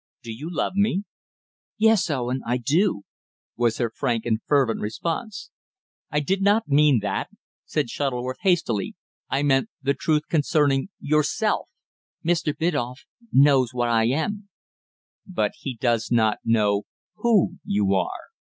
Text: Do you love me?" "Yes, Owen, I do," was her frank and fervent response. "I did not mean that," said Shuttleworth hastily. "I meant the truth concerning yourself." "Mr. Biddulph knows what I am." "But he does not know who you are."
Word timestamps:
Do 0.23 0.33
you 0.33 0.49
love 0.51 0.73
me?" 0.73 1.03
"Yes, 1.77 2.09
Owen, 2.09 2.41
I 2.43 2.57
do," 2.57 3.03
was 3.55 3.77
her 3.77 3.91
frank 3.93 4.25
and 4.25 4.41
fervent 4.47 4.79
response. 4.81 5.51
"I 6.09 6.19
did 6.21 6.41
not 6.41 6.67
mean 6.67 7.01
that," 7.03 7.29
said 7.65 7.91
Shuttleworth 7.91 8.39
hastily. 8.41 8.95
"I 9.29 9.43
meant 9.43 9.69
the 9.83 9.93
truth 9.93 10.23
concerning 10.27 10.89
yourself." 10.99 11.69
"Mr. 12.25 12.51
Biddulph 12.57 13.01
knows 13.31 13.75
what 13.75 13.89
I 13.89 14.05
am." 14.05 14.49
"But 15.27 15.51
he 15.59 15.75
does 15.75 16.09
not 16.09 16.39
know 16.43 16.85
who 17.17 17.59
you 17.63 17.93
are." 17.93 18.31